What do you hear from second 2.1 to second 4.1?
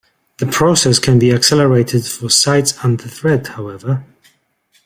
sites under threat, however.